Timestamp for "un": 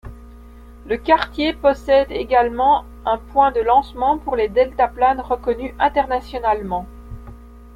3.05-3.19